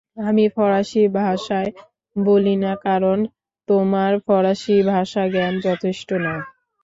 আমি 0.21 0.45
ফরাসি 0.55 1.03
ভাষায় 1.17 1.71
বলি 2.15 2.55
না 2.63 2.73
কারণ 2.85 3.17
তোমার 3.67 4.11
ফরাসি 4.25 4.75
ভাষাজ্ঞান 4.89 5.53
যথেষ্ট 5.67 6.09
না। 6.25 6.33